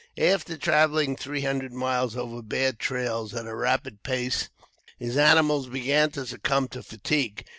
After 0.17 0.57
traveling 0.57 1.15
three 1.15 1.41
hundred 1.41 1.73
miles 1.73 2.17
over 2.17 2.41
bad 2.41 2.79
trails 2.79 3.35
at 3.35 3.45
a 3.45 3.53
rapid 3.55 4.01
pace, 4.01 4.49
his 4.97 5.15
animals 5.15 5.67
began 5.67 6.09
to 6.13 6.25
succumb 6.25 6.69
to 6.69 6.81
fatigue. 6.81 7.45